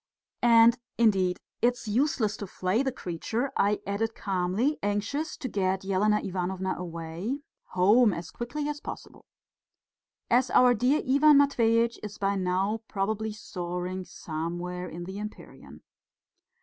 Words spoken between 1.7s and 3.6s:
useless to flay the creature,"